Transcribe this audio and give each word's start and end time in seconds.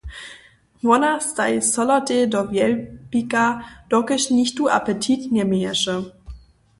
Wona 0.87 1.11
staji 1.29 1.59
solotej 1.73 2.21
do 2.33 2.39
wjelbika, 2.51 3.43
dokelž 3.91 4.23
nichtó 4.37 4.63
apetit 4.77 5.21
njeměješe. 5.35 5.95